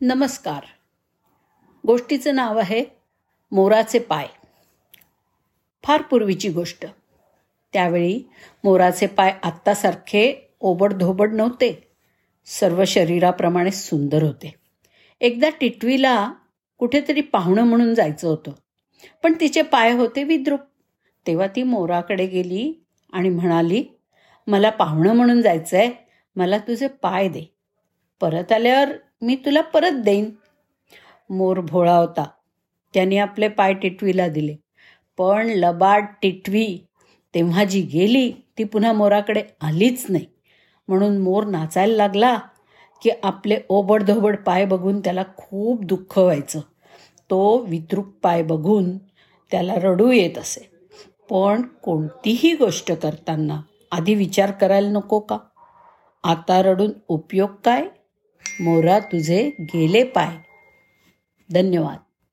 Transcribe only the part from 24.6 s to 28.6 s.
पाहुणं म्हणून जायचं आहे मला तुझे पाय दे. परत